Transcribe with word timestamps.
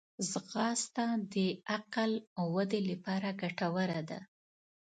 ځغاسته 0.31 1.05
د 1.33 1.35
عقل 1.73 2.11
ودې 2.53 2.81
لپاره 2.89 3.29
ګټوره 3.41 4.01
ده 4.09 4.19